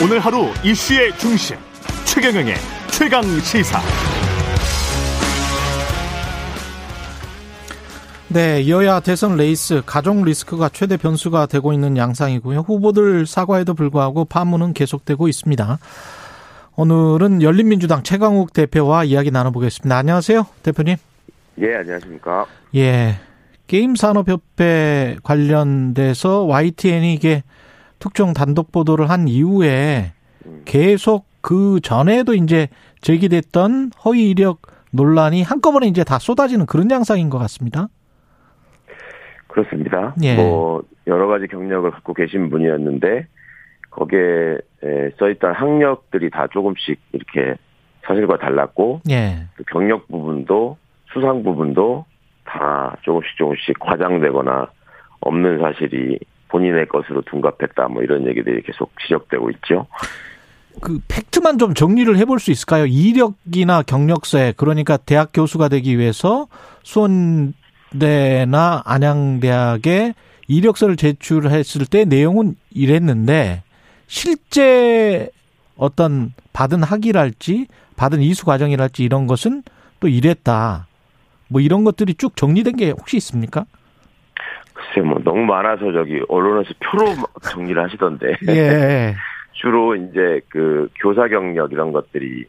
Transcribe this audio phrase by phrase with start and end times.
[0.00, 1.56] 오늘 하루 이슈의 중심
[2.04, 2.54] 최경영의
[2.92, 3.80] 최강 시사.
[8.28, 12.60] 네, 여야 대선 레이스 가족 리스크가 최대 변수가 되고 있는 양상이고요.
[12.60, 15.78] 후보들 사과에도 불구하고 파문은 계속되고 있습니다.
[16.76, 19.96] 오늘은 열린민주당 최강욱 대표와 이야기 나눠보겠습니다.
[19.96, 20.94] 안녕하세요, 대표님.
[21.60, 22.46] 예, 안녕하십니까.
[22.76, 23.18] 예.
[23.66, 27.42] 게임산업협회 관련돼서 YTN이 이게
[27.98, 30.12] 특종 단독 보도를 한 이후에
[30.64, 32.68] 계속 그 전에도 이제
[33.00, 37.88] 제기됐던 허위 이력 논란이 한꺼번에 이제 다 쏟아지는 그런 양상인 것 같습니다.
[39.46, 40.14] 그렇습니다.
[40.22, 40.36] 예.
[40.36, 43.26] 뭐 여러 가지 경력을 갖고 계신 분이었는데
[43.90, 44.58] 거기에
[45.18, 47.56] 써있던 학력들이 다 조금씩 이렇게
[48.02, 49.46] 사실과 달랐고 예.
[49.56, 50.76] 그 경력 부분도
[51.12, 52.04] 수상 부분도
[52.44, 54.68] 다 조금씩 조금씩 과장되거나
[55.20, 59.86] 없는 사실이 본인의 것으로 둔갑했다 뭐 이런 얘기들이 계속 지적되고 있죠.
[60.80, 62.86] 그 팩트만 좀 정리를 해볼 수 있을까요?
[62.86, 66.46] 이력이나 경력서에 그러니까 대학 교수가 되기 위해서
[66.82, 67.52] 수원대나
[68.84, 70.14] 안양대학에
[70.46, 73.62] 이력서를 제출했을 때 내용은 이랬는데
[74.06, 75.30] 실제
[75.76, 79.62] 어떤 받은 학위랄지 받은 이수 과정이랄지 이런 것은
[80.00, 80.86] 또 이랬다.
[81.48, 83.66] 뭐 이런 것들이 쭉 정리된 게 혹시 있습니까?
[84.78, 87.06] 글쎄 뭐 너무 많아서 저기 언론에서 표로
[87.50, 88.36] 정리를 하시던데.
[88.48, 89.14] 예.
[89.52, 92.46] 주로 이제 그 교사 경력 이런 것들이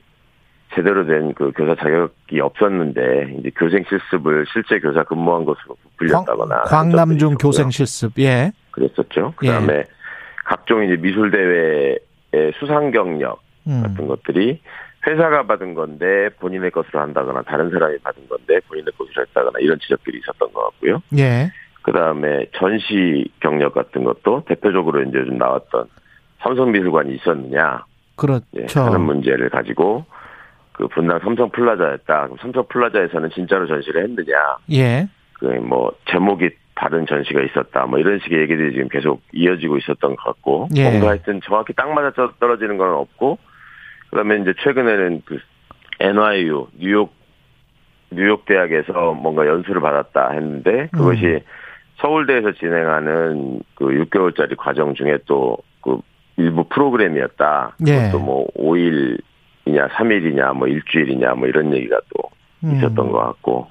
[0.75, 7.35] 제대로 된 그 교사 자격이 없었는데 이제 교생 실습을 실제 교사 근무한 것으로 부풀렸다거나 광남중
[7.39, 9.33] 교생 실습 예 그랬었죠.
[9.38, 9.83] 그다음에 예.
[10.45, 12.00] 각종 이제 미술 대회의
[12.59, 13.81] 수상 경력 음.
[13.81, 14.61] 같은 것들이
[15.07, 20.19] 회사가 받은 건데 본인의 것으로 한다거나 다른 사람이 받은 건데 본인의 것으로 했다거나 이런 지적들이
[20.19, 21.02] 있었던 것 같고요.
[21.17, 21.50] 예.
[21.81, 25.85] 그 다음에 전시 경력 같은 것도 대표적으로 이제 좀 나왔던
[26.39, 27.85] 삼성미술관이 있었느냐
[28.16, 28.45] 그렇죠.
[28.58, 30.06] 예, 하는 문제를 가지고
[30.73, 32.23] 그 분당 삼성 플라자였다.
[32.25, 34.57] 그럼 삼성 플라자에서는 진짜로 전시를 했느냐?
[34.72, 35.07] 예.
[35.34, 37.85] 그 뭐 제목이 다른 전시가 있었다.
[37.85, 40.84] 뭐 이런 식의 얘기들이 지금 계속 이어지고 있었던 것 같고 예.
[40.84, 43.38] 뭔가 하여튼 정확히 딱 맞아 떨어지는 건 없고
[44.09, 45.40] 그다음에 이제 최근에는 그
[46.00, 47.13] NYU 뉴욕
[48.11, 51.40] 뉴욕 대학에서 뭔가 연수를 받았다 했는데 그것이 음.
[52.01, 55.99] 서울대에서 진행하는 그 6개월짜리 과정 중에 또 그
[56.37, 57.75] 일부 프로그램이었다.
[57.87, 57.95] 예.
[57.97, 62.29] 그것도 뭐 5일이냐 3일이냐 뭐 일주일이냐 뭐 이런 얘기가 또
[62.63, 62.75] 음.
[62.75, 63.67] 있었던 것 같고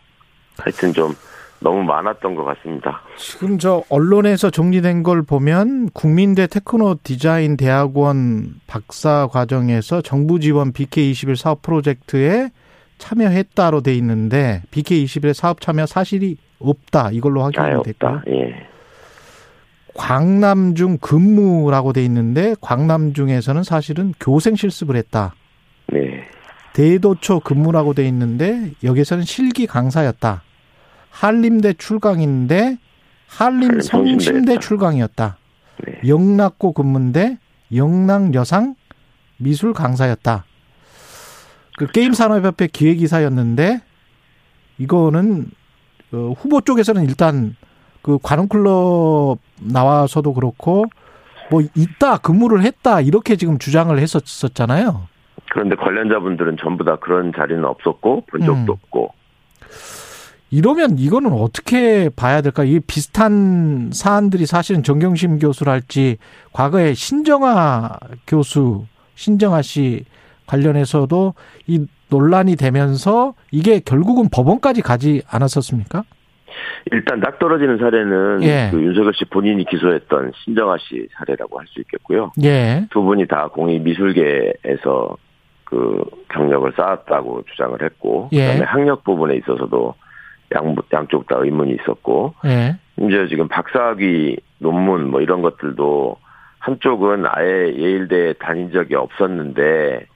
[0.58, 1.14] 하여튼 좀
[1.60, 3.02] 너무 많았던 것 같습니다.
[3.16, 11.34] 지금 저 언론에서 정리된 걸 보면 국민대 테크노 디자인 대학원 박사 과정에서 정부 지원 BK21
[11.36, 12.50] 사업 프로젝트에
[12.98, 18.10] 참여했다로 돼 있는데 BK21의 사업 참여 사실이 없다 이걸로 확인이 됐고요.
[18.18, 18.24] 없다.
[18.28, 18.66] 예.
[19.94, 25.34] 광남중 근무라고 돼 있는데 광남중에서는 사실은 교생 실습을 했다.
[25.92, 26.24] 네.
[26.72, 30.42] 대도초 근무라고 돼 있는데 여기서는 실기 강사였다.
[31.10, 32.78] 한림대 출강인데
[33.26, 34.58] 한림 성심대.
[34.60, 35.36] 출강이었다.
[35.84, 36.08] 네.
[36.08, 37.38] 영락고 근무인데
[37.74, 38.76] 영락 여상
[39.36, 40.44] 미술 강사였다.
[41.76, 43.80] 그 게임 산업협회 기획이사였는데
[44.78, 45.46] 이거는
[46.12, 47.56] 어, 후보 쪽에서는 일단
[48.02, 50.86] 그 관훈클럽 나와서도 그렇고
[51.50, 55.08] 뭐 있다 근무를 했다 이렇게 지금 주장을 했었었잖아요.
[55.50, 58.68] 그런데 관련자분들은 전부 다 그런 자리는 없었고 본 적도 음.
[58.70, 59.12] 없고
[60.50, 62.64] 이러면 이거는 어떻게 봐야 될까?
[62.64, 66.16] 이 비슷한 사안들이 사실은 정경심 교수랄지
[66.52, 70.04] 과거에 신정아 교수, 신정아 씨
[70.48, 71.34] 관련해서도
[71.66, 76.02] 이 논란이 되면서 이게 결국은 법원까지 가지 않았었습니까?
[76.90, 78.68] 일단 딱 떨어지는 사례는 예.
[78.70, 82.32] 그 윤석열 씨 본인이 기소했던 신정아 씨 사례라고 할 수 있겠고요.
[82.42, 82.86] 예.
[82.90, 85.16] 두 분이 다 공익 미술계에서
[85.64, 88.46] 그 경력을 쌓았다고 주장을 했고 예.
[88.46, 89.94] 그다음에 학력 부분에 있어서도
[90.54, 92.76] 양 양쪽 다 의문이 있었고 예.
[92.94, 96.16] 심지어 지금 박사학위 논문 뭐 이런 것들도
[96.58, 100.06] 한쪽은 아예 예일대에 다닌 적이 없었는데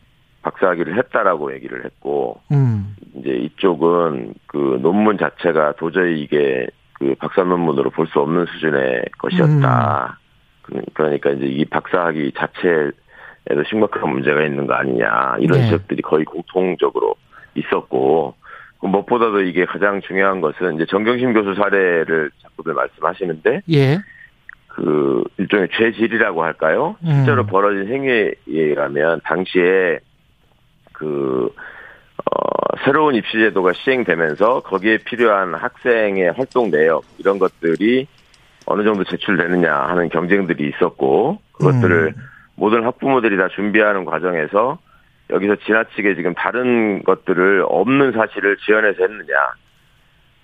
[0.43, 2.97] 박사학위를 했다라고 얘기를 했고 음.
[3.15, 10.19] 이제 이쪽은 그 논문 자체가 도저히 이게 그 박사 논문으로 볼 수 없는 수준의 것이었다.
[10.63, 15.65] 그- 그러니까 이제 이 박사학위 자체에도 심각한 문제가 있는 거 아니냐 이런 네.
[15.67, 17.15] 지적들이 거의 공통적으로
[17.55, 18.35] 있었고
[18.81, 23.99] 그 무엇보다도 이게 가장 중요한 것은 이제 정경심 교수 사례를 자꾸들 말씀하시는데 예.
[24.69, 26.97] 그 일종의 죄질이라고 할까요?
[27.05, 27.47] 실제로 음.
[27.47, 29.99] 벌어진 행위에 의하면 당시에
[31.03, 31.53] 그
[32.19, 38.07] 어, 새로운 입시 제도가 시행되면서 거기에 필요한 학생의 활동 내역 이런 것들이
[38.67, 42.23] 어느 정도 제출되느냐 하는 경쟁들이 있었고 그것들을 음.
[42.55, 44.79] 모든 학부모들이 다 준비하는 과정에서
[45.31, 49.35] 여기서 지나치게 지금 다른 것들을 없는 사실을 지어내서 했느냐.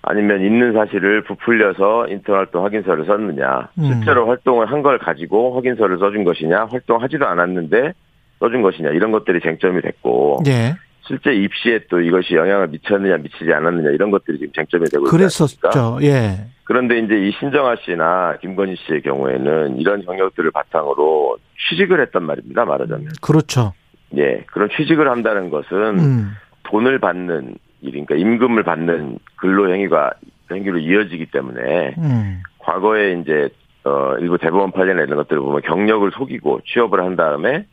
[0.01, 3.69] 아니면 있는 사실을 부풀려서 인턴 활동 확인서를 썼느냐.
[3.77, 3.83] 음.
[3.83, 6.65] 실제로 활동을 한 걸 가지고 확인서를 써준 것이냐.
[6.71, 7.93] 활동하지도 않았는데
[8.39, 8.89] 써준 것이냐.
[8.91, 10.43] 이런 것들이 쟁점이 됐고.
[10.47, 10.75] 예.
[11.09, 15.11] 실제 입시에 또 이것이 영향을 미쳤느냐 미치지 않았느냐 이런 것들이 지금 쟁점이 되고 있다.
[15.11, 15.97] 그랬었죠.
[16.03, 16.45] 예.
[16.65, 21.37] 그런데 이제 이 신정아 씨나 김건희 씨의 경우에는 이런 경력들을 바탕으로
[21.67, 22.63] 취직을 했단 말입니다.
[22.63, 23.13] 말하자면.
[23.21, 23.73] 그렇죠.
[24.17, 24.43] 예.
[24.51, 26.31] 그런 취직을 한다는 것은 음.
[26.63, 30.11] 돈을 받는 일이니까 임금을 받는 근로 행위가
[30.51, 32.43] 행위로 이어지기 때문에 음.
[32.59, 33.49] 과거에 이제
[33.83, 37.65] 어 일부 대법원 판례나 이런 것들을 보면 경력을 속이고 취업을 한 다음에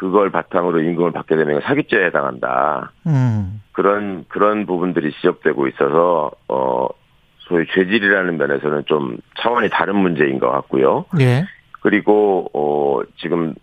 [0.00, 2.90] 그걸 바탕으로 임금을 받게 되면 사기죄에 해당한다.
[3.06, 3.60] 음.
[3.72, 6.88] 그런 그런 부분들이 지적되고 있어서 어
[7.40, 11.04] 소위 죄질이라는 면에서는 좀 차원이 다른 문제인 것 같고요.
[11.20, 11.44] 예.
[11.82, 13.54] 그리고 어 지금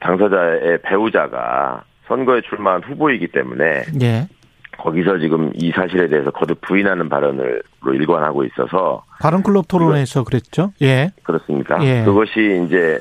[0.00, 4.28] 당사자의 배우자가 선거에 출마한 후보이기 때문에 예.
[4.76, 10.74] 거기서 지금 이 사실에 대해서 거듭 부인하는 발언을 일관하고 있어서 바른 클럽 토론에서 그랬죠.
[10.82, 11.10] 예.
[11.22, 11.82] 그렇습니다.
[11.82, 12.04] 예.
[12.04, 13.00] 그것이 이제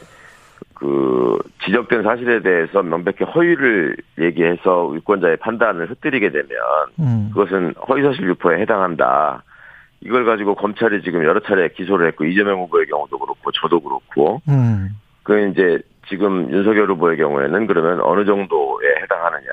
[0.79, 6.47] 그 지적된 사실에 대해서 명백히 허위를 얘기해서 유권자의 판단을 흩뜨리게 되면
[6.99, 7.29] 음.
[7.33, 9.43] 그것은 허위사실 유포에 해당한다.
[9.99, 14.91] 이걸 가지고 검찰이 지금 여러 차례 기소를 했고 이재명 후보의 경우도 그렇고 저도 그렇고 음.
[15.23, 19.49] 그 이제 지금 윤석열 후보의 경우에는 그러면 어느 정도에 해당하느냐.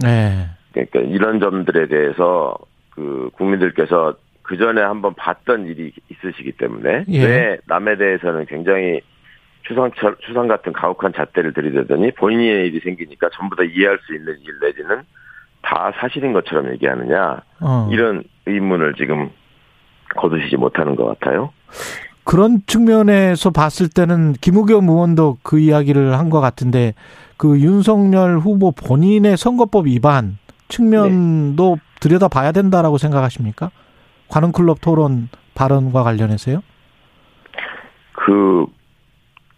[0.00, 0.46] 네.
[0.72, 2.56] 그러니까 이런 점들에 대해서
[2.90, 7.26] 그 국민들께서 그 전에 한번 봤던 일이 있으시기 때문에 예.
[7.26, 9.00] 왜 남에 대해서는 굉장히
[9.68, 9.90] 추상
[10.26, 15.02] 추상 같은 가혹한 잣대를 들이대더니 본인의 일이 생기니까 전부 다 이해할 수 있는 일 내지는
[15.62, 17.88] 다 사실인 것처럼 얘기하느냐 어.
[17.92, 19.30] 이런 의문을 지금
[20.16, 21.52] 거두시지 못하는 것 같아요.
[22.24, 26.94] 그런 측면에서 봤을 때는 김우겸 의원도 그 이야기를 한 것 같은데
[27.36, 30.38] 그 윤석열 후보 본인의 선거법 위반
[30.68, 33.70] 측면도 들여다 봐야 된다라고 생각하십니까?
[34.28, 36.62] 관훈클럽 토론 발언과 관련해서요?
[38.12, 38.66] 그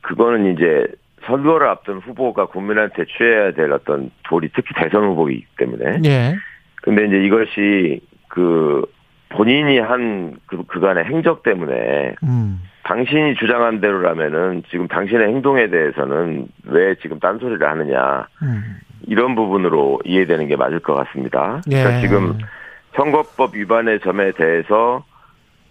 [0.03, 0.87] 그거는 이제
[1.27, 6.35] 선거를 앞둔 후보가 국민한테 취해야 될 어떤 도리 특히 대선 후보이기 때문에 예.
[6.83, 8.85] 근데 이제 이것이 그
[9.29, 12.61] 본인이 한 그, 그간의 행적 때문에 음.
[12.85, 18.79] 당신이 주장한 대로라면은 지금 당신의 행동에 대해서는 왜 지금 딴소리를 하느냐 음.
[19.07, 21.61] 이런 부분으로 이해되는 게 맞을 것 같습니다.
[21.71, 21.83] 예.
[21.83, 22.39] 그러니까 지금
[22.97, 25.05] 선거법 위반의 점에 대해서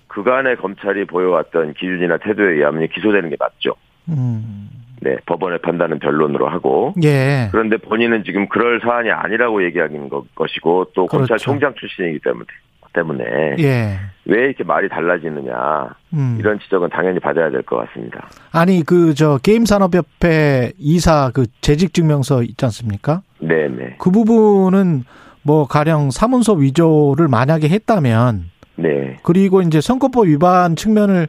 [0.08, 3.76] 그간의 검찰이 보여왔던 기준이나 태도에 의하면 기소되는 게 맞죠.
[4.10, 4.70] 음.
[5.02, 7.48] 네, 법원의 판단은 변론으로 하고 예.
[7.52, 11.28] 그런데 본인은 지금 그럴 사안이 아니라고 얘기하는 것- 것이고 또 그렇죠.
[11.28, 12.46] 검찰총장 출신이기 때문에
[12.92, 13.24] 때문에
[13.60, 13.98] 예.
[14.26, 16.38] 왜 이렇게 말이 달라지느냐 음.
[16.40, 18.28] 이런 지적은 당연히 받아야 될 것 같습니다.
[18.52, 23.22] 아니 그 저 게임 산업협회 이사 그 재직 증명서 있지 않습니까?
[23.40, 25.04] 네네 그 부분은
[25.44, 28.46] 뭐 가령 사문서 위조를 만약에 했다면
[28.76, 31.28] 네 그리고 이제 선거법 위반 측면을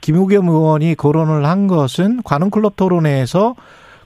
[0.00, 3.54] 김우겸 의원이 거론을 한 것은 관훈클럽 토론회에서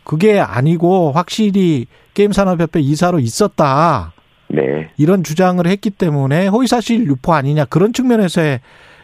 [0.05, 4.13] 그게 아니고 확실히 게임산업협회 이사로 있었다.
[4.49, 4.91] 네.
[4.99, 8.61] 이런 주장을 했기 때문에 허위사실 유포 아니냐 그런 측면에서의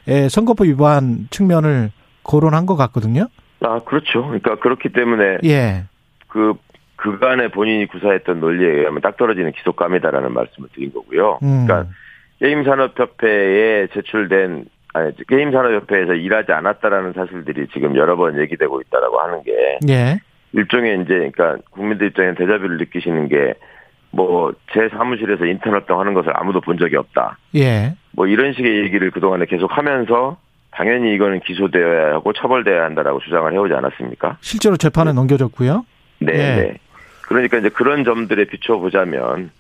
[0.09, 1.91] 에, 선거법 위반 측면을
[2.25, 3.29] 거론한 것 같거든요.
[3.61, 4.23] 아 그렇죠.
[4.25, 5.85] 그러니까 그렇기 때문에 예,
[6.29, 6.55] 그
[6.97, 11.39] 그간에 본인이 구사했던 논리에 의하면 딱 떨어지는 기속감이다라는 말씀을 드린 거고요.
[11.43, 11.91] 음, 그러니까
[12.41, 19.79] 게임산업협회에 제출된 아니 게임 산업협회에서 일하지 않았다라는 사실들이 지금 여러 번 얘기되고 있다라고 하는 게
[19.89, 20.19] 예,
[20.53, 23.55] 일종의 이제 그러니까 국민들 입장에 대자뷰를 느끼시는 게
[24.11, 27.39] 뭐 제 사무실에서 인턴 활동하는 것을 아무도 본 적이 없다.
[27.57, 30.39] 예, 뭐 이런 식의 얘기를 그동안에 계속 하면서
[30.71, 34.39] 당연히 이거는 기소되어야 하고 처벌되어야 한다라고 주장을 해오지 않았습니까?
[34.41, 35.85] 실제로 재판에 넘겨졌고요.
[36.21, 36.37] 네, 예.
[36.37, 36.75] 네.
[37.23, 39.51] 그러니까 이제 그런 점들에 비춰보자면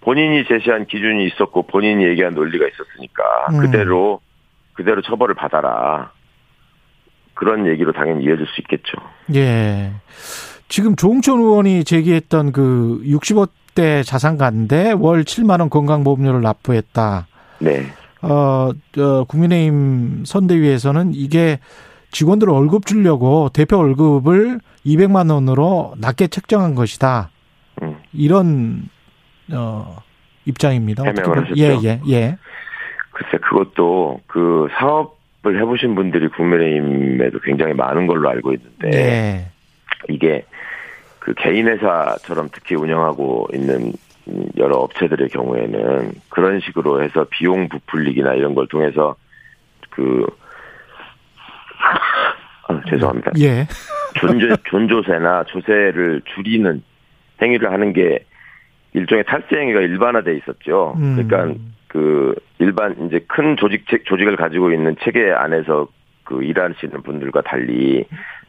[0.00, 3.58] 본인이 제시한 기준이 있었고 본인이 얘기한 논리가 있었으니까 음.
[3.60, 4.20] 그대로
[4.74, 6.10] 그대로 처벌을 받아라.
[7.34, 8.92] 그런 얘기로 당연히 이어질 수 있겠죠.
[9.34, 9.92] 예.
[10.68, 17.26] 지금 조홍천 의원이 제기했던 그 65대 자산가인데 월 7만 원 건강보험료를 납부했다.
[17.60, 17.86] 네.
[18.22, 21.58] 어, 저 국민의힘 선대위에서는 이게
[22.12, 27.30] 직원들 월급 주려고 대표 월급을 200만 원으로 낮게 책정한 것이다.
[27.82, 27.96] 음.
[28.12, 28.88] 이런
[29.52, 29.96] 어
[30.44, 31.04] 입장입니다.
[31.04, 31.88] 해명을 보- 예, 하셨죠?
[31.88, 32.38] 예, 예.
[33.12, 39.46] 글쎄 그것도 그 사업을 해보신 분들이 국민의힘에도 굉장히 많은 걸로 알고 있는데 예.
[40.08, 40.44] 이게
[41.18, 43.92] 그 개인 회사처럼 특히 운영하고 있는
[44.56, 49.16] 여러 업체들의 경우에는 그런 식으로 해서 비용 부풀리기나 이런 걸 통해서
[49.90, 50.26] 그
[52.68, 53.32] 아, 죄송합니다.
[53.40, 53.66] 예.
[54.18, 56.82] 존조, 존조세나 조세를 줄이는
[57.40, 58.24] 행위를 하는 게
[58.94, 60.94] 일종의 탈세 행위가 일반화돼 있었죠.
[60.98, 61.26] 음.
[61.26, 61.60] 그러니까
[61.92, 65.88] 그 일반 이제 큰 조직 조직을 가지고 있는 체계 안에서
[66.24, 68.06] 그 일하시는 분들과 달리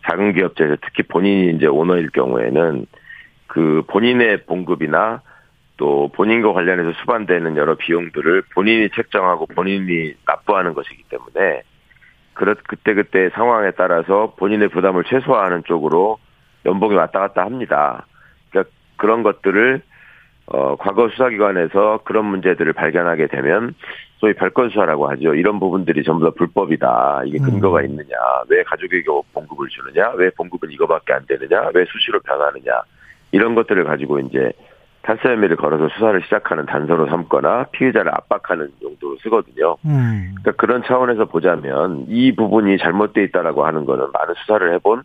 [0.07, 2.85] 작은 기업체에서 특히 본인이 이제 오너일 경우에는
[3.47, 5.21] 그 본인의 봉급이나
[5.75, 11.63] 또 본인과 관련해서 수반되는 여러 비용들을 본인이 책정하고 본인이 납부하는 것이기 때문에
[12.35, 16.17] 그렇 그때 그때 상황에 따라서 본인의 부담을 최소화하는 쪽으로
[16.65, 18.05] 연봉이 왔다 갔다 합니다.
[18.51, 19.81] 그러니까 그런 것들을
[20.45, 23.73] 어 과거 수사기관에서 그런 문제들을 발견하게 되면
[24.17, 25.35] 소위 별건 수사라고 하죠.
[25.35, 27.23] 이런 부분들이 전부 다 불법이다.
[27.25, 27.85] 이게 근거가 음.
[27.85, 28.15] 있느냐?
[28.49, 30.11] 왜 가족에게 봉급을 주느냐?
[30.15, 31.69] 왜 봉급은 이거밖에 안 되느냐?
[31.73, 32.81] 왜 수시로 변하느냐?
[33.31, 34.51] 이런 것들을 가지고 이제
[35.01, 39.75] 탈세 혐의를 걸어서 수사를 시작하는 단서로 삼거나 피의자를 압박하는 용도로 쓰거든요.
[39.85, 40.35] 음.
[40.41, 45.03] 그러니까 그런 차원에서 보자면 이 부분이 잘못돼 있다라고 하는 거는 많은 수사를 해본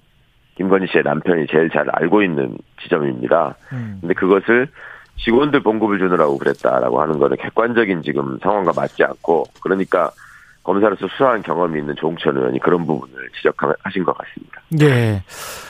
[0.57, 3.57] 김건희 씨의 남편이 제일 잘 알고 있는 지점입니다.
[3.73, 3.99] 음.
[4.01, 4.69] 근데 그것을
[5.25, 10.11] 직원들 봉급을 주느라고 그랬다라고 하는 거는 객관적인 지금 상황과 맞지 않고 그러니까
[10.63, 14.61] 검사로서 수사한 경험이 있는 조홍천 의원이 그런 부분을 지적하신 것 같습니다.
[14.83, 15.23] 예.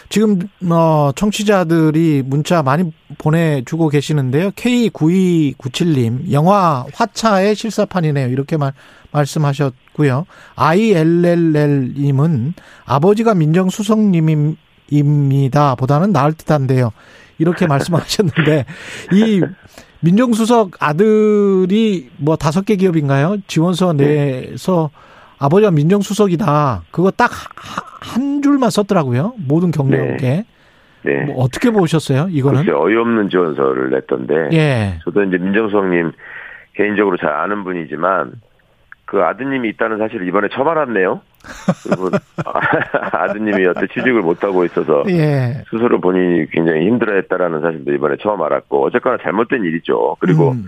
[0.09, 0.41] 지금
[0.71, 4.51] 어 청취자들이 문자 많이 보내주고 계시는데요.
[4.51, 8.27] K9297님 영화 화차의 실사판이네요.
[8.29, 8.73] 이렇게 말
[9.13, 10.27] 말씀하셨고요.
[10.57, 14.57] ILLL님은 아버지가 민정수석님입니다.
[15.77, 16.91] 보다는 나을 듯한데요.
[17.39, 18.65] 이렇게 말씀하셨는데
[19.13, 19.43] 이
[20.01, 23.37] 민정수석 아들이 뭐 다섯 개 기업인가요?
[23.47, 24.91] 지원서 내서
[25.39, 26.83] 아버지가 민정수석이다.
[26.91, 27.31] 그거 딱
[28.01, 29.35] 한 줄만 썼더라고요.
[29.47, 30.45] 모든 경력에.
[31.03, 31.25] 네.
[31.27, 32.29] 뭐 어떻게 보셨어요?
[32.31, 32.65] 이거는?
[32.65, 34.99] 글쎄 어이없는 지원서를 냈던데 예.
[35.05, 36.13] 저도 이제 민정수석님
[36.75, 38.33] 개인적으로 잘 아는 분이지만
[39.09, 41.23] 그 아드님이 있다는 사실을 이번에 처음 알았네요.
[41.83, 42.11] 그리고
[43.11, 45.65] 아드님이 여태 취직을 못하고 있어서 예.
[45.71, 50.17] 스스로 본인이 굉장히 힘들어했다라는 사실도 이번에 처음 알았고 어쨌거나 잘못된 일이죠.
[50.21, 50.67] 그리고 음.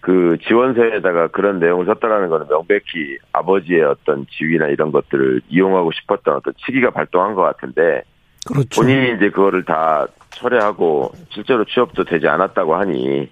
[0.00, 6.54] 그 지원서에다가 그런 내용을 썼다라는 거는 명백히 아버지의 어떤 지위나 이런 것들을 이용하고 싶었던 어떤
[6.64, 8.04] 치기가 발동한 것 같은데
[8.46, 8.80] 그렇죠.
[8.80, 13.28] 본인이 이제 그거를 다 철회하고 실제로 취업도 되지 않았다고 하니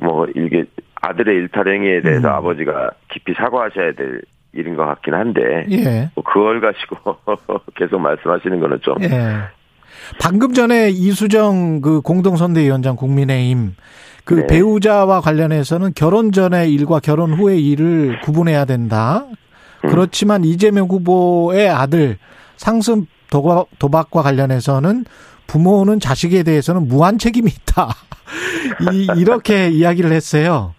[0.00, 0.64] 뭐 이게
[1.00, 2.32] 아들의 일탈 행위에 대해서 음.
[2.34, 6.10] 아버지가 깊이 사과하셔야 될 일인 것 같긴 한데 예.
[6.14, 7.16] 뭐 그걸 가지고
[7.76, 9.10] 계속 말씀하시는 거는 좀 예.
[10.20, 13.74] 방금 전에 이수정 그 공동선대위원장 국민의힘
[14.24, 14.46] 그 네.
[14.46, 19.24] 배우자와 관련해서는 결혼 전의 일과 결혼 후의 일을 구분해야 된다.
[19.84, 19.90] 음.
[19.90, 22.18] 그렇지만 이재명 후보의 아들
[22.56, 25.04] 상습 도박, 도박과 관련해서는
[25.46, 27.88] 부모는 자식에 대해서는 무한 책임이 있다.
[28.92, 30.74] 이, 이렇게 이야기를 했어요.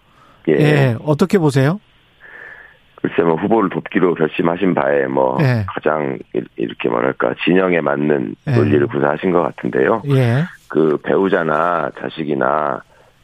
[0.58, 0.64] 예.
[0.64, 0.96] 예.
[1.04, 1.80] 어떻게 보세요?
[3.02, 5.64] 글쎄 뭐 후보를 돕기로 결심하신 바에 뭐 예.
[5.68, 8.52] 가장 이- 이렇게 뭐랄까 진영에 맞는 예.
[8.54, 10.02] 논리를 구사하신 것 같은데요.
[10.10, 10.42] 예.
[10.68, 12.82] 그 배우자나 자식이나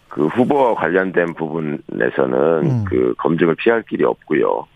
[0.09, 2.85] 그 후보와 관련된 부분에서는 음.
[2.88, 4.66] 그 검증을 피할 길이 없고요.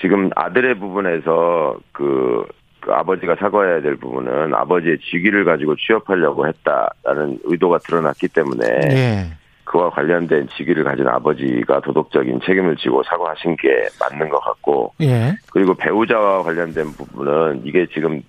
[0.00, 2.44] 지금 아들의 부분에서 그,
[2.80, 9.24] 그 아버지가 사과해야 될 부분은 아버지의 직위를 가지고 취업하려고 했다라는 의도가 드러났기 때문에 예.
[9.64, 13.68] 그와 관련된 직위를 가진 아버지가 도덕적인 책임을 지고 사과하신 게
[14.00, 15.34] 맞는 것 같고 예.
[15.52, 18.22] 그리고 배우자와 관련된 부분은 이게 지금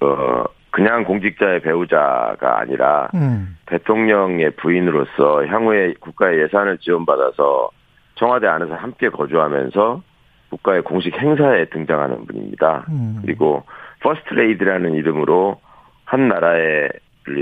[0.00, 3.56] 어 그냥 공직자의 배우자가 아니라 음.
[3.66, 7.70] 대통령의 부인으로서 향후에 국가의 예산을 지원받아서
[8.16, 10.02] 청와대 안에서 함께 거주하면서
[10.50, 12.84] 국가의 공식 행사에 등장하는 분입니다.
[12.90, 13.18] 음.
[13.22, 13.64] 그리고
[14.02, 15.60] 퍼스트레이디라는 이름으로
[16.04, 16.90] 한 나라의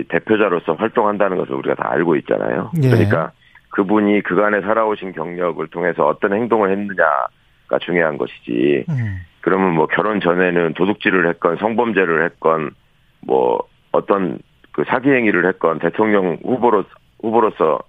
[0.09, 2.71] 대표자로서 활동한다는 것을 우리가 다 알고 있잖아요.
[2.83, 2.89] 예.
[2.89, 3.33] 그러니까
[3.71, 8.85] 그분이 그간에 살아오신 경력을 통해서 어떤 행동을 했느냐가 중요한 것이지.
[8.89, 9.19] 음.
[9.41, 12.71] 그러면 뭐 결혼 전에는 도둑질을 했건 성범죄를 했건
[13.21, 13.59] 뭐
[13.93, 14.39] 어떤
[14.73, 16.85] 그 사기 행위를 했건 대통령 후보로
[17.21, 17.81] 후보로서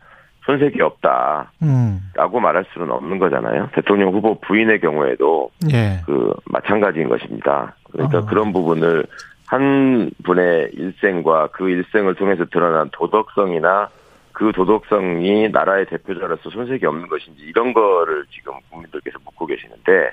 [0.45, 2.01] 손색이 없다라고 음.
[2.41, 3.69] 말할 수는 없는 거잖아요.
[3.73, 6.01] 대통령 후보 부인의 경우에도 예.
[6.05, 7.75] 그 마찬가지인 것입니다.
[7.91, 8.25] 그러니까 어.
[8.25, 9.05] 그런 부분을
[9.47, 13.89] 한 분의 일생과 그 일생을 통해서 드러난 도덕성이나
[14.31, 20.11] 그 도덕성이 나라의 대표자로서 손색이 없는 것인지 이런 거를 지금 국민들께서 묻고 계시는데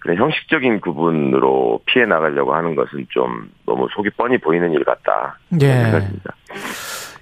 [0.00, 5.38] 그런 형식적인 구분으로 피해 나가려고 하는 것은 좀 너무 속이 뻔히 보이는 일 같다.
[5.60, 5.66] 예.
[5.66, 6.34] 생각입니다.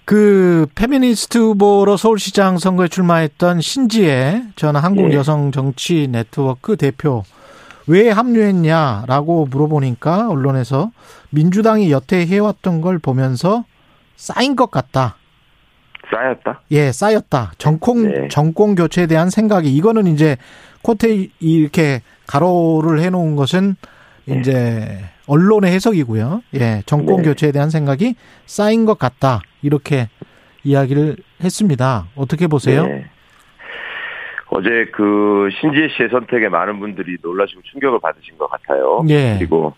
[0.06, 5.16] 그 페미니스트 후보로 서울시장 선거에 출마했던 신지혜 전 한국 예.
[5.16, 7.22] 여성 정치 네트워크 대표
[7.90, 10.92] 왜 합류했냐라고 물어보니까 언론에서
[11.30, 13.64] 민주당이 여태 해왔던 걸 보면서
[14.14, 15.16] 쌓인 것 같다.
[16.08, 16.60] 쌓였다?
[16.70, 17.52] 예, 쌓였다.
[17.58, 18.28] 정권 네.
[18.28, 20.36] 정권 교체에 대한 생각이 이거는 이제
[20.82, 23.74] 코테 이렇게 가로를 해놓은 것은
[24.26, 26.42] 이제 언론의 해석이고요.
[26.54, 27.22] 예, 정권 네.
[27.24, 28.14] 교체에 대한 생각이
[28.46, 29.40] 쌓인 것 같다.
[29.62, 30.08] 이렇게
[30.62, 32.06] 이야기를 했습니다.
[32.14, 32.86] 어떻게 보세요?
[32.86, 33.06] 네.
[34.50, 39.04] 어제 그 신지혜 씨의 선택에 많은 분들이 놀라시고 충격을 받으신 것 같아요.
[39.08, 39.36] 예.
[39.38, 39.74] 그리고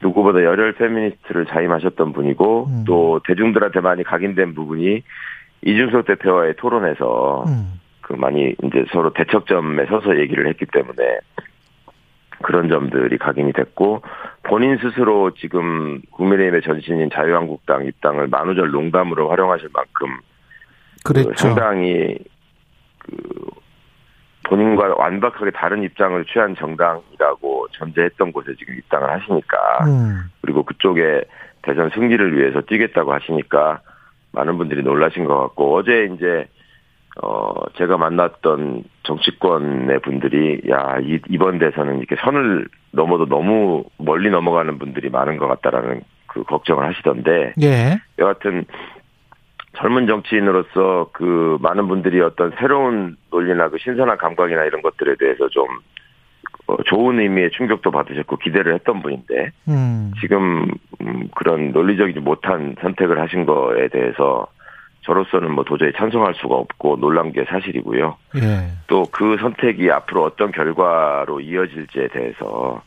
[0.00, 2.84] 누구보다 열혈 페미니스트를 자임하셨던 분이고 음.
[2.86, 5.02] 또 대중들한테 많이 각인된 부분이
[5.62, 11.18] 이준석 대표와의 토론에서 음, 그 많이 이제 서로 대척점에 서서 얘기를 했기 때문에
[12.42, 14.02] 그런 점들이 각인이 됐고
[14.42, 20.18] 본인 스스로 지금 국민의힘의 전신인 자유한국당 입당을 만우절 농담으로 활용하실 만큼
[21.02, 21.34] 그 그랬죠.
[21.36, 22.18] 상당히
[22.98, 23.10] 그
[24.44, 31.24] 본인과 완벽하게 다른 입장을 취한 정당이라고 전제했던 곳에 지금 입당을 하시니까 음, 그리고 그쪽에
[31.62, 33.80] 대선 승리를 위해서 뛰겠다고 하시니까
[34.32, 36.46] 많은 분들이 놀라신 것 같고 어제 이제
[37.22, 44.78] 어 제가 만났던 정치권의 분들이 야 이, 이번 대선은 이렇게 선을 넘어도 너무 멀리 넘어가는
[44.78, 48.64] 분들이 많은 것 같다라는 그 걱정을 하시던데 예, 여하튼
[49.76, 55.66] 젊은 정치인으로서 그 많은 분들이 어떤 새로운 논리나 그 신선한 감각이나 이런 것들에 대해서 좀
[56.66, 63.20] 어, 좋은 의미의 충격도 받으셨고 기대를 했던 분인데 음, 지금 음, 그런 논리적이지 못한 선택을
[63.20, 64.46] 하신 거에 대해서
[65.02, 68.16] 저로서는 뭐 도저히 찬성할 수가 없고 놀란 게 사실이고요.
[68.36, 72.82] 예, 또그 선택이 앞으로 어떤 결과로 이어질지에 대해서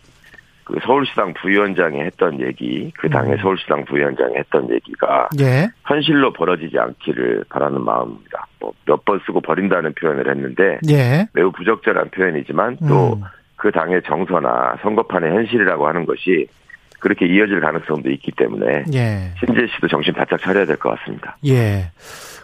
[0.68, 3.38] 그 서울시당 부위원장이 했던 얘기, 그 당의 음.
[3.38, 8.46] 서울시당 부위원장이 했던 얘기가 예, 현실로 벌어지지 않기를 바라는 마음입니다.
[8.60, 11.28] 뭐 몇 번 쓰고 버린다는 표현을 했는데 예.
[11.34, 13.24] 매우 부적절한 표현이지만 또 음,
[13.56, 16.48] 그 당의 정서나 선거판의 현실이라고 하는 것이
[17.00, 21.38] 그렇게 이어질 가능성도 있기 때문에 예, 신재 씨도 정신 바짝 차려야 될 것 같습니다.
[21.46, 21.92] 예.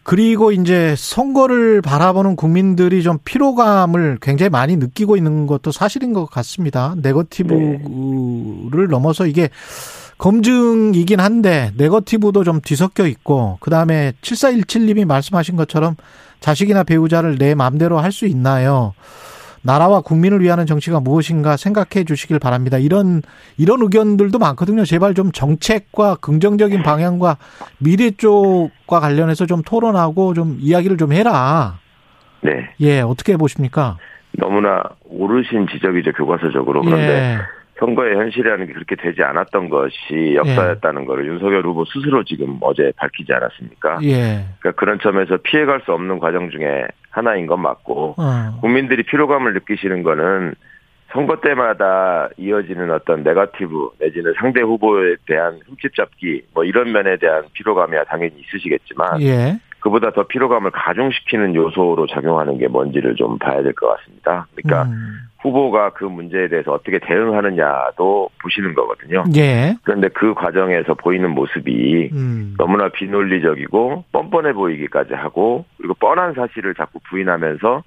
[0.06, 6.94] 그리고 이제 선거를 바라보는 국민들이 좀 피로감을 굉장히 많이 느끼고 있는 것도 사실인 것 같습니다.
[7.02, 9.50] 네거티브를 넘어서 이게
[10.18, 15.96] 검증이긴 한데 네거티브도 좀 뒤섞여 있고 그다음에 7417님이 말씀하신 것처럼
[16.40, 18.94] 자식이나 배우자를 내 마음대로 할 수 있나요?
[19.64, 22.78] 나라와 국민을 위하는 정치가 무엇인가 생각해 주시길 바랍니다.
[22.78, 23.22] 이런
[23.58, 24.86] 이런 의견들도 많거든요.
[24.86, 27.38] 제발 좀 정책과 긍정적인 방향과
[27.80, 31.80] 미래 쪽과 관련해서 좀 토론하고 좀 이야기를 좀 해라.
[32.42, 32.70] 네.
[32.82, 33.98] 예, 어떻게 보십니까?
[34.38, 36.82] 너무나 오르신 지적이죠, 교과서적으로.
[36.82, 37.38] 그런데 예.
[37.84, 43.34] 선거의 현실이라는 게 그렇게 되지 않았던 것이 역사였다는 것을 윤석열 후보 스스로 지금 어제 밝히지
[43.34, 44.00] 않았습니까?
[44.04, 44.46] 예.
[44.60, 48.60] 그러니까 그런 점에서 피해갈 수 없는 과정 중에 하나인 건 맞고 어.
[48.62, 50.56] 국민들이 피로감을 느끼시는 거는
[51.12, 57.44] 선거 때마다 이어지는 어떤 네거티브 내지는 상대 후보에 대한 흠집 잡기 뭐 이런 면에 대한
[57.54, 59.60] 피로감이야 당연히 있으시겠지만 예.
[59.84, 64.48] 그보다 더 피로감을 가중시키는 요소로 작용하는 게 뭔지를 좀 봐야 될 것 같습니다.
[64.56, 65.20] 그러니까 음.
[65.42, 69.26] 후보가 그 문제에 대해서 어떻게 대응하느냐도 보시는 거거든요.
[69.36, 69.76] 예.
[69.84, 72.56] 그런데 그 과정에서 보이는 모습이 음.
[72.58, 77.84] 너무나 비논리적이고 뻔뻔해 보이기까지 하고 그리고 뻔한 사실을 자꾸 부인하면서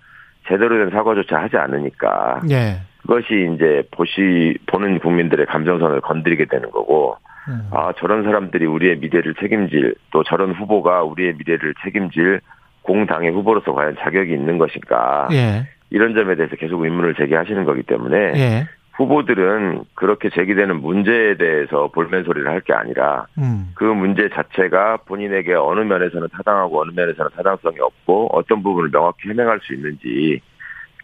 [0.49, 2.83] 제대로 된 사과조차 하지 않으니까 예.
[3.01, 7.26] 그것이 이제 보시 보는 국민들의 감정선을 건드리게 되는 거고 음.
[7.71, 12.41] 아 저런 사람들이 우리의 미래를 책임질 또 저런 후보가 우리의 미래를 책임질
[12.83, 15.69] 공당의 후보로서 과연 자격이 있는 것인가 예.
[15.91, 18.67] 이런 점에 대해서 계속 의문을 제기하시는 거기 때문에 예.
[18.97, 23.71] 후보들은 그렇게 제기되는 문제에 대해서 볼멘 소리를 할 게 아니라 음.
[23.75, 29.61] 그 문제 자체가 본인에게 어느 면에서는 타당하고 어느 면에서는 타당성이 없고 어떤 부분을 명확히 해명할
[29.63, 30.41] 수 있는지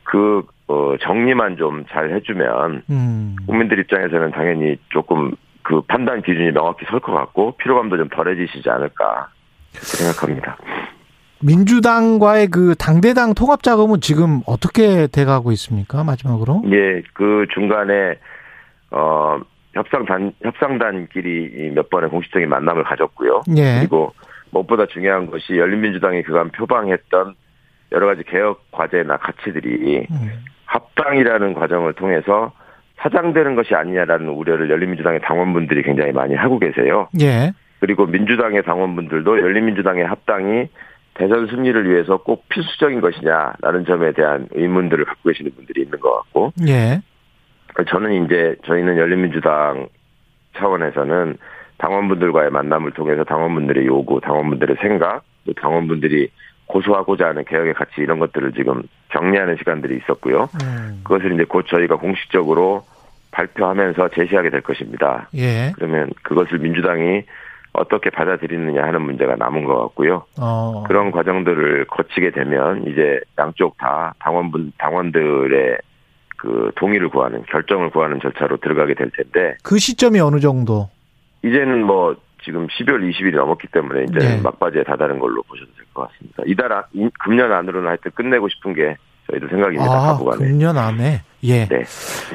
[0.05, 3.37] 그 어, 정리만 좀 잘 해주면 음.
[3.47, 5.33] 국민들 입장에서는 당연히 조금
[5.73, 9.29] 그 판단 기준이 명확히 설 것 같고 피로감도 좀 덜해지시지 않을까
[9.73, 10.59] 생각합니다.
[11.41, 16.05] 민주당과의 그 당대당 통합 작업은 지금 어떻게 돼가고 있습니까?
[16.05, 16.63] 마지막으로.
[16.73, 18.19] 예, 그 중간에
[18.91, 19.41] 어
[19.73, 23.41] 협상단 협상단끼리 몇 번의 공식적인 만남을 가졌고요.
[23.57, 23.79] 예.
[23.79, 24.13] 그리고
[24.51, 27.35] 무엇보다 중요한 것이 열린민주당이 그간 표방했던
[27.93, 30.45] 여러 가지 개혁 과제나 가치들이 음.
[30.67, 32.53] 합당이라는 과정을 통해서
[33.03, 37.09] 사장되는 것이 아니냐라는 우려를 열린민주당의 당원분들이 굉장히 많이 하고 계세요.
[37.21, 37.53] 예.
[37.81, 40.69] 그리고 민주당의 당원분들도 열린민주당의 합당이
[41.15, 46.53] 대선 승리를 위해서 꼭 필수적인 것이냐라는 점에 대한 의문들을 갖고 계시는 분들이 있는 것 같고
[46.69, 47.03] 예.
[47.88, 49.88] 저는 이제 저희는 열린민주당
[50.57, 51.37] 차원에서는
[51.79, 56.31] 당원분들과의 만남을 통해서 당원분들의 요구, 당원분들의 생각, 또 당원분들이
[56.73, 58.83] 고수하고자 하는 개혁의 가치 이런 것들을 지금
[59.13, 60.49] 정리하는 시간들이 있었고요.
[60.63, 61.01] 음.
[61.05, 62.83] 그것을 이제 곧 저희가 공식적으로
[63.31, 65.29] 발표하면서 제시하게 될 것입니다.
[65.35, 65.73] 예.
[65.75, 67.25] 그러면 그것을 민주당이
[67.75, 70.25] 어떻게 받아들이느냐 하는 문제가 남은 것 같고요.
[70.41, 70.85] 어.
[70.87, 75.79] 그런 과정들을 거치게 되면 이제 양쪽 다 당원분 당원들의
[76.37, 80.89] 그 동의를 구하는 결정을 구하는 절차로 들어가게 될 텐데 그 시점이 어느 정도?
[81.43, 84.41] 이제는 뭐 지금 12월 20일이 넘었기 때문에 이제 네.
[84.41, 86.43] 막바지에 다다른 걸로 보셔도 될 것 같습니다.
[86.47, 88.97] 이달 안, 이- 금년 안으로는 하여튼 끝내고 싶은 게
[89.31, 89.85] 저희도 생각입니다.
[89.93, 90.19] 아.
[90.37, 91.23] 금년 안에.
[91.45, 91.67] 예.
[91.67, 91.83] 네.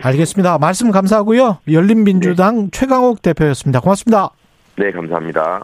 [0.04, 0.58] 알겠습니다.
[0.60, 1.58] 말씀 감사하고요.
[1.72, 3.80] 열린민주당 최강욱 대표였습니다.
[3.80, 4.30] 고맙습니다.
[4.78, 5.64] 네, 감사합니다.